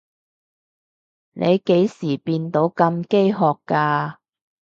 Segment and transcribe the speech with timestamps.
[1.33, 4.15] 你幾時變到咁飢渴㗎？